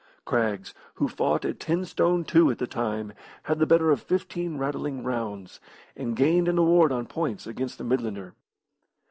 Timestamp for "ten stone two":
1.59-2.49